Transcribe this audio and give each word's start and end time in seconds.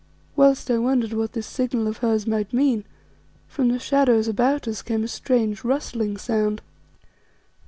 Whilst 0.35 0.71
I 0.71 0.79
wondered 0.79 1.13
what 1.13 1.33
this 1.33 1.45
signal 1.45 1.85
of 1.87 1.97
hers 1.97 2.25
might 2.25 2.51
mean, 2.53 2.85
from 3.47 3.67
the 3.67 3.77
shadows 3.77 4.27
about 4.27 4.67
us 4.67 4.81
came 4.81 5.03
a 5.03 5.07
strange, 5.07 5.63
rustling 5.63 6.17
sound. 6.17 6.63